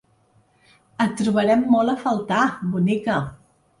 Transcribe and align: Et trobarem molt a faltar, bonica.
Et 1.05 1.13
trobarem 1.19 1.63
molt 1.75 1.93
a 1.93 1.97
faltar, 2.07 2.43
bonica. 2.77 3.19